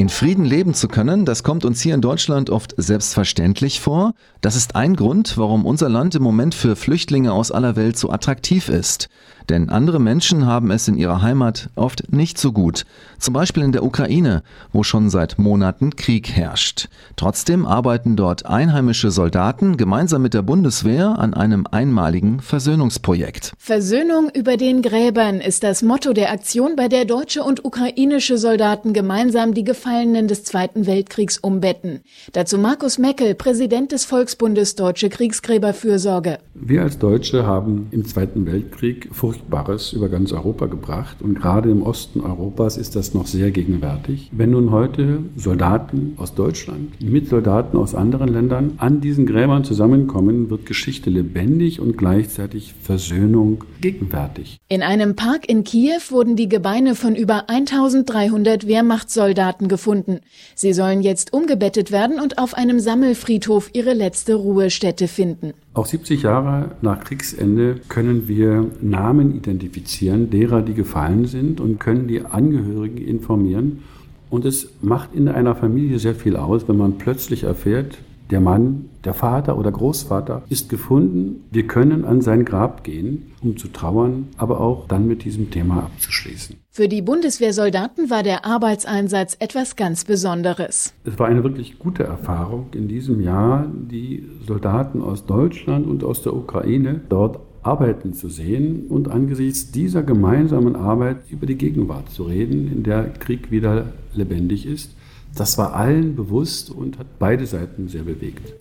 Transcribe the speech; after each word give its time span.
In 0.00 0.08
Frieden 0.08 0.46
leben 0.46 0.72
zu 0.72 0.88
können, 0.88 1.26
das 1.26 1.42
kommt 1.42 1.66
uns 1.66 1.82
hier 1.82 1.94
in 1.94 2.00
Deutschland 2.00 2.48
oft 2.48 2.72
selbstverständlich 2.78 3.80
vor. 3.80 4.14
Das 4.40 4.56
ist 4.56 4.74
ein 4.74 4.96
Grund, 4.96 5.36
warum 5.36 5.66
unser 5.66 5.90
Land 5.90 6.14
im 6.14 6.22
Moment 6.22 6.54
für 6.54 6.74
Flüchtlinge 6.74 7.34
aus 7.34 7.52
aller 7.52 7.76
Welt 7.76 7.98
so 7.98 8.08
attraktiv 8.08 8.70
ist. 8.70 9.10
Denn 9.50 9.68
andere 9.68 9.98
Menschen 9.98 10.46
haben 10.46 10.70
es 10.70 10.86
in 10.86 10.96
ihrer 10.96 11.22
Heimat 11.22 11.70
oft 11.74 12.12
nicht 12.12 12.38
so 12.38 12.52
gut. 12.52 12.84
Zum 13.18 13.34
Beispiel 13.34 13.64
in 13.64 13.72
der 13.72 13.82
Ukraine, 13.82 14.42
wo 14.72 14.84
schon 14.84 15.10
seit 15.10 15.38
Monaten 15.38 15.96
Krieg 15.96 16.30
herrscht. 16.30 16.88
Trotzdem 17.16 17.66
arbeiten 17.66 18.14
dort 18.14 18.46
einheimische 18.46 19.10
Soldaten 19.10 19.76
gemeinsam 19.76 20.22
mit 20.22 20.34
der 20.34 20.42
Bundeswehr 20.42 21.18
an 21.18 21.34
einem 21.34 21.66
einmaligen 21.68 22.40
Versöhnungsprojekt. 22.40 23.52
Versöhnung 23.58 24.30
über 24.32 24.56
den 24.56 24.82
Gräbern 24.82 25.40
ist 25.40 25.64
das 25.64 25.82
Motto 25.82 26.12
der 26.12 26.30
Aktion, 26.30 26.76
bei 26.76 26.88
der 26.88 27.04
deutsche 27.04 27.42
und 27.42 27.64
ukrainische 27.64 28.38
Soldaten 28.38 28.92
gemeinsam 28.92 29.52
die 29.52 29.64
Gefallenen 29.90 30.28
des 30.28 30.44
Zweiten 30.44 30.86
Weltkriegs 30.86 31.36
umbetten. 31.38 32.02
Dazu 32.32 32.58
Markus 32.58 32.96
Meckel, 32.98 33.34
Präsident 33.34 33.90
des 33.90 34.04
Volksbundes 34.04 34.76
Deutsche 34.76 35.08
Kriegsgräberfürsorge. 35.08 36.38
Wir 36.62 36.82
als 36.82 36.98
Deutsche 36.98 37.46
haben 37.46 37.86
im 37.90 38.04
Zweiten 38.04 38.44
Weltkrieg 38.44 39.08
Furchtbares 39.12 39.94
über 39.94 40.10
ganz 40.10 40.30
Europa 40.30 40.66
gebracht 40.66 41.22
und 41.22 41.34
gerade 41.34 41.70
im 41.70 41.82
Osten 41.82 42.20
Europas 42.20 42.76
ist 42.76 42.96
das 42.96 43.14
noch 43.14 43.26
sehr 43.26 43.50
gegenwärtig. 43.50 44.28
Wenn 44.30 44.50
nun 44.50 44.70
heute 44.70 45.20
Soldaten 45.36 46.12
aus 46.18 46.34
Deutschland 46.34 47.00
mit 47.00 47.28
Soldaten 47.28 47.78
aus 47.78 47.94
anderen 47.94 48.28
Ländern 48.28 48.74
an 48.76 49.00
diesen 49.00 49.24
Gräbern 49.24 49.64
zusammenkommen, 49.64 50.50
wird 50.50 50.66
Geschichte 50.66 51.08
lebendig 51.08 51.80
und 51.80 51.96
gleichzeitig 51.96 52.74
Versöhnung 52.82 53.64
gegenwärtig. 53.80 54.58
In 54.68 54.82
einem 54.82 55.16
Park 55.16 55.48
in 55.48 55.64
Kiew 55.64 56.10
wurden 56.10 56.36
die 56.36 56.50
Gebeine 56.50 56.94
von 56.94 57.16
über 57.16 57.48
1300 57.48 58.66
Wehrmachtssoldaten 58.66 59.66
gefunden. 59.68 60.20
Sie 60.54 60.74
sollen 60.74 61.00
jetzt 61.00 61.32
umgebettet 61.32 61.90
werden 61.90 62.20
und 62.20 62.36
auf 62.36 62.52
einem 62.52 62.80
Sammelfriedhof 62.80 63.70
ihre 63.72 63.94
letzte 63.94 64.34
Ruhestätte 64.34 65.08
finden. 65.08 65.54
Auch 65.72 65.86
70 65.86 66.22
Jahre 66.22 66.72
nach 66.82 67.04
Kriegsende 67.04 67.76
können 67.88 68.26
wir 68.26 68.66
Namen 68.80 69.36
identifizieren 69.36 70.28
derer, 70.28 70.62
die 70.62 70.74
gefallen 70.74 71.26
sind 71.26 71.60
und 71.60 71.78
können 71.78 72.08
die 72.08 72.24
Angehörigen 72.24 72.98
informieren. 72.98 73.84
Und 74.30 74.44
es 74.44 74.72
macht 74.80 75.14
in 75.14 75.28
einer 75.28 75.54
Familie 75.54 76.00
sehr 76.00 76.16
viel 76.16 76.36
aus, 76.36 76.66
wenn 76.68 76.76
man 76.76 76.98
plötzlich 76.98 77.44
erfährt, 77.44 77.98
der 78.30 78.40
Mann, 78.40 78.90
der 79.04 79.14
Vater 79.14 79.58
oder 79.58 79.72
Großvater 79.72 80.42
ist 80.48 80.68
gefunden. 80.68 81.44
Wir 81.50 81.66
können 81.66 82.04
an 82.04 82.20
sein 82.20 82.44
Grab 82.44 82.84
gehen, 82.84 83.32
um 83.42 83.56
zu 83.56 83.68
trauern, 83.68 84.28
aber 84.36 84.60
auch 84.60 84.86
dann 84.86 85.06
mit 85.06 85.24
diesem 85.24 85.50
Thema 85.50 85.84
abzuschließen. 85.84 86.56
Für 86.70 86.88
die 86.88 87.02
Bundeswehrsoldaten 87.02 88.10
war 88.10 88.22
der 88.22 88.44
Arbeitseinsatz 88.44 89.36
etwas 89.40 89.76
ganz 89.76 90.04
Besonderes. 90.04 90.94
Es 91.04 91.18
war 91.18 91.26
eine 91.26 91.42
wirklich 91.42 91.78
gute 91.78 92.04
Erfahrung 92.04 92.66
in 92.74 92.88
diesem 92.88 93.20
Jahr, 93.20 93.66
die 93.72 94.28
Soldaten 94.46 95.02
aus 95.02 95.26
Deutschland 95.26 95.86
und 95.86 96.04
aus 96.04 96.22
der 96.22 96.34
Ukraine 96.34 97.00
dort 97.08 97.40
arbeiten 97.62 98.14
zu 98.14 98.28
sehen 98.28 98.86
und 98.88 99.08
angesichts 99.08 99.70
dieser 99.70 100.02
gemeinsamen 100.02 100.76
Arbeit 100.76 101.18
über 101.28 101.46
die 101.46 101.56
Gegenwart 101.56 102.10
zu 102.10 102.22
reden, 102.22 102.70
in 102.72 102.82
der 102.82 103.04
Krieg 103.10 103.50
wieder 103.50 103.92
lebendig 104.14 104.66
ist. 104.66 104.94
Das 105.34 105.56
war 105.58 105.74
allen 105.74 106.16
bewusst 106.16 106.70
und 106.70 106.98
hat 106.98 107.18
beide 107.18 107.46
Seiten 107.46 107.88
sehr 107.88 108.02
bewegt. 108.02 108.52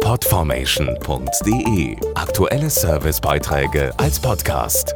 Podformation.de 0.00 1.96
Aktuelle 2.14 2.70
Servicebeiträge 2.70 3.92
als 3.98 4.20
Podcast. 4.20 4.94